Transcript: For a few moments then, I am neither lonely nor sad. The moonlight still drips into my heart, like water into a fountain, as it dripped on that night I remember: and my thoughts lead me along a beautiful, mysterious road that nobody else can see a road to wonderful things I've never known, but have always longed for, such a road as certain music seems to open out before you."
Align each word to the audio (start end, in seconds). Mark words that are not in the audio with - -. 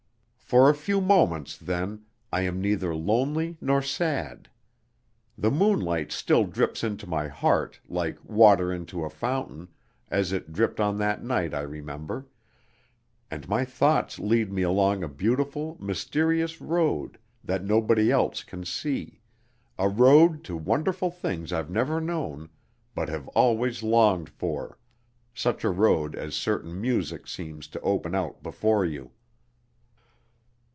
For 0.51 0.69
a 0.69 0.75
few 0.75 0.99
moments 0.99 1.57
then, 1.57 2.01
I 2.29 2.41
am 2.41 2.59
neither 2.59 2.93
lonely 2.93 3.55
nor 3.61 3.81
sad. 3.81 4.49
The 5.37 5.49
moonlight 5.49 6.11
still 6.11 6.43
drips 6.43 6.83
into 6.83 7.07
my 7.07 7.29
heart, 7.29 7.79
like 7.87 8.17
water 8.25 8.69
into 8.73 9.05
a 9.05 9.09
fountain, 9.09 9.69
as 10.09 10.33
it 10.33 10.51
dripped 10.51 10.81
on 10.81 10.97
that 10.97 11.23
night 11.23 11.53
I 11.53 11.61
remember: 11.61 12.27
and 13.29 13.47
my 13.47 13.63
thoughts 13.63 14.19
lead 14.19 14.51
me 14.51 14.61
along 14.61 15.03
a 15.03 15.07
beautiful, 15.07 15.77
mysterious 15.79 16.59
road 16.59 17.17
that 17.45 17.63
nobody 17.63 18.11
else 18.11 18.43
can 18.43 18.65
see 18.65 19.21
a 19.77 19.87
road 19.87 20.43
to 20.43 20.57
wonderful 20.57 21.11
things 21.11 21.53
I've 21.53 21.69
never 21.69 22.01
known, 22.01 22.49
but 22.93 23.07
have 23.07 23.29
always 23.29 23.83
longed 23.83 24.27
for, 24.27 24.77
such 25.33 25.63
a 25.63 25.69
road 25.71 26.13
as 26.13 26.35
certain 26.35 26.81
music 26.81 27.25
seems 27.25 27.69
to 27.69 27.79
open 27.79 28.13
out 28.13 28.43
before 28.43 28.83
you." 28.83 29.11